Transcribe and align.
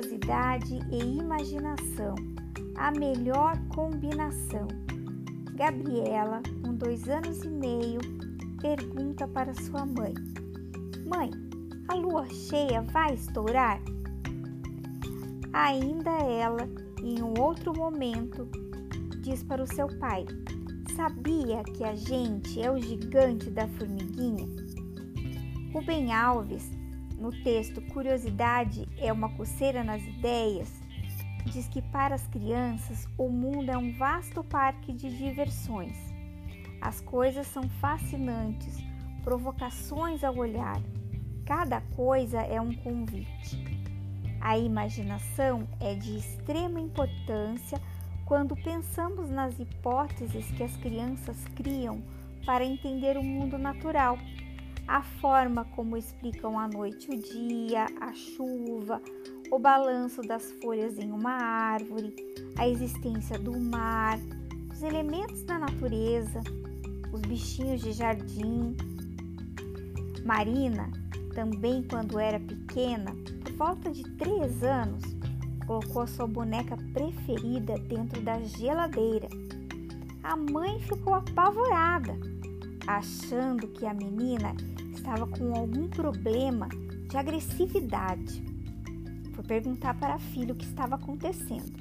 criatividade 0.00 0.80
e 0.90 1.18
imaginação, 1.18 2.14
a 2.76 2.90
melhor 2.90 3.56
combinação. 3.68 4.66
Gabriela, 5.54 6.42
com 6.64 6.74
dois 6.74 7.06
anos 7.08 7.44
e 7.44 7.48
meio, 7.48 8.00
pergunta 8.62 9.28
para 9.28 9.52
sua 9.54 9.84
mãe: 9.84 10.14
Mãe, 11.06 11.30
a 11.88 11.94
lua 11.94 12.26
cheia 12.30 12.80
vai 12.82 13.14
estourar? 13.14 13.80
Ainda 15.52 16.10
ela, 16.10 16.68
em 17.02 17.22
um 17.22 17.38
outro 17.38 17.76
momento, 17.76 18.48
diz 19.20 19.42
para 19.42 19.62
o 19.62 19.66
seu 19.66 19.86
pai: 19.98 20.24
Sabia 20.96 21.62
que 21.64 21.84
a 21.84 21.94
gente 21.94 22.60
é 22.62 22.70
o 22.70 22.80
gigante 22.80 23.50
da 23.50 23.68
formiguinha? 23.68 24.48
Rubem 25.74 26.12
Alves, 26.12 26.70
no 27.20 27.30
texto 27.30 27.82
Curiosidade 27.82 28.88
é 28.96 29.12
uma 29.12 29.28
coceira 29.36 29.84
nas 29.84 30.02
ideias, 30.02 30.72
diz 31.44 31.68
que 31.68 31.82
para 31.82 32.14
as 32.14 32.26
crianças 32.28 33.06
o 33.18 33.28
mundo 33.28 33.70
é 33.70 33.76
um 33.76 33.92
vasto 33.92 34.42
parque 34.42 34.92
de 34.92 35.16
diversões. 35.16 35.96
As 36.80 37.00
coisas 37.02 37.46
são 37.46 37.68
fascinantes, 37.80 38.78
provocações 39.22 40.24
ao 40.24 40.36
olhar. 40.36 40.80
Cada 41.44 41.82
coisa 41.94 42.40
é 42.40 42.58
um 42.58 42.72
convite. 42.72 43.62
A 44.40 44.56
imaginação 44.56 45.68
é 45.78 45.94
de 45.94 46.16
extrema 46.16 46.80
importância 46.80 47.78
quando 48.24 48.56
pensamos 48.56 49.28
nas 49.28 49.58
hipóteses 49.58 50.46
que 50.52 50.62
as 50.62 50.74
crianças 50.76 51.36
criam 51.54 52.02
para 52.46 52.64
entender 52.64 53.18
o 53.18 53.22
mundo 53.22 53.58
natural, 53.58 54.18
a 54.90 55.02
forma 55.02 55.64
como 55.76 55.96
explicam 55.96 56.58
a 56.58 56.66
noite 56.66 57.08
o 57.12 57.16
dia, 57.16 57.86
a 58.00 58.12
chuva, 58.12 59.00
o 59.48 59.56
balanço 59.56 60.20
das 60.20 60.50
folhas 60.60 60.98
em 60.98 61.12
uma 61.12 61.30
árvore, 61.30 62.12
a 62.58 62.68
existência 62.68 63.38
do 63.38 63.56
mar, 63.56 64.18
os 64.68 64.82
elementos 64.82 65.44
da 65.44 65.60
natureza, 65.60 66.40
os 67.12 67.20
bichinhos 67.20 67.82
de 67.82 67.92
jardim. 67.92 68.76
Marina, 70.24 70.90
também 71.36 71.84
quando 71.84 72.18
era 72.18 72.40
pequena, 72.40 73.14
por 73.44 73.52
volta 73.52 73.92
de 73.92 74.02
três 74.16 74.64
anos, 74.64 75.04
colocou 75.68 76.02
a 76.02 76.06
sua 76.08 76.26
boneca 76.26 76.76
preferida 76.92 77.78
dentro 77.78 78.20
da 78.22 78.40
geladeira. 78.40 79.28
A 80.24 80.36
mãe 80.36 80.80
ficou 80.80 81.14
apavorada, 81.14 82.29
achando 82.86 83.68
que 83.68 83.86
a 83.86 83.94
menina 83.94 84.54
estava 84.94 85.26
com 85.26 85.54
algum 85.54 85.88
problema 85.88 86.68
de 87.08 87.16
agressividade. 87.16 88.42
Foi 89.34 89.44
perguntar 89.44 89.98
para 89.98 90.14
a 90.14 90.18
filha 90.18 90.52
o 90.52 90.56
que 90.56 90.64
estava 90.64 90.96
acontecendo. 90.96 91.78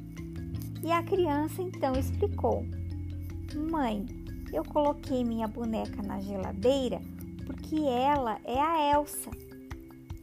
E 0.84 0.92
a 0.92 1.04
criança 1.04 1.62
então 1.62 1.94
explicou: 1.94 2.66
Mãe, 3.70 4.06
eu 4.54 4.64
coloquei 4.64 5.24
minha 5.24 5.48
boneca 5.48 6.02
na 6.02 6.20
geladeira 6.20 7.02
porque 7.46 7.78
ela 7.78 8.40
é 8.44 8.60
a 8.60 8.94
Elsa. 8.94 9.32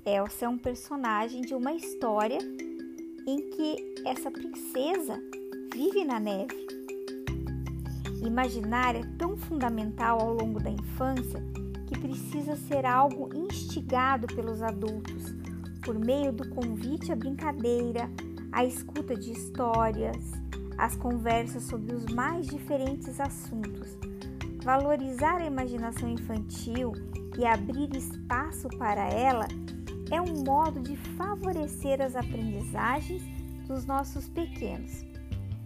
Elsa 0.04 0.44
é 0.44 0.48
um 0.48 0.58
personagem 0.58 1.42
de 1.42 1.54
uma 1.54 1.72
história 1.72 2.38
em 3.26 3.50
que 3.50 3.94
essa 4.04 4.30
princesa 4.30 5.20
vive 5.74 6.04
na 6.04 6.20
neve. 6.20 6.75
Imaginar 8.26 8.96
é 8.96 9.02
tão 9.16 9.36
fundamental 9.36 10.20
ao 10.20 10.34
longo 10.34 10.58
da 10.58 10.68
infância 10.68 11.40
que 11.86 11.96
precisa 11.96 12.56
ser 12.56 12.84
algo 12.84 13.30
instigado 13.32 14.26
pelos 14.26 14.60
adultos 14.62 15.32
por 15.82 15.96
meio 15.96 16.32
do 16.32 16.48
convite 16.48 17.12
à 17.12 17.16
brincadeira, 17.16 18.10
à 18.50 18.64
escuta 18.64 19.14
de 19.14 19.30
histórias, 19.30 20.32
às 20.76 20.96
conversas 20.96 21.62
sobre 21.62 21.94
os 21.94 22.04
mais 22.06 22.48
diferentes 22.48 23.20
assuntos. 23.20 23.96
Valorizar 24.64 25.36
a 25.36 25.46
imaginação 25.46 26.08
infantil 26.08 26.92
e 27.38 27.46
abrir 27.46 27.94
espaço 27.94 28.68
para 28.76 29.08
ela 29.08 29.46
é 30.10 30.20
um 30.20 30.42
modo 30.44 30.80
de 30.80 30.96
favorecer 31.16 32.02
as 32.02 32.16
aprendizagens 32.16 33.22
dos 33.68 33.86
nossos 33.86 34.28
pequenos. 34.28 35.04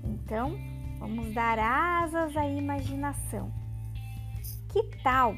Então, 0.04 0.54
vamos 1.00 1.34
dar 1.34 1.58
asas 1.58 2.36
à 2.36 2.46
imaginação. 2.46 3.52
Que 4.68 4.84
tal 5.02 5.34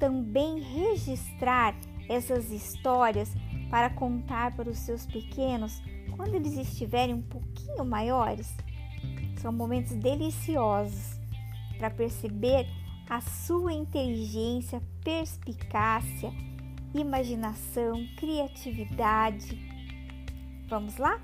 também 0.00 0.58
registrar 0.58 1.76
essas 2.08 2.50
histórias 2.50 3.32
para 3.70 3.88
contar 3.90 4.56
para 4.56 4.68
os 4.68 4.78
seus 4.78 5.06
pequenos 5.06 5.80
quando 6.16 6.34
eles 6.34 6.56
estiverem 6.56 7.14
um 7.14 7.22
pouquinho 7.22 7.84
maiores? 7.84 8.52
São 9.36 9.52
momentos 9.52 9.94
deliciosos 9.94 11.20
para 11.78 11.90
perceber 11.90 12.66
a 13.08 13.20
sua 13.20 13.72
inteligência, 13.72 14.82
perspicácia 15.04 16.32
imaginação, 17.00 18.06
criatividade. 18.16 19.58
Vamos 20.68 20.96
lá? 20.98 21.20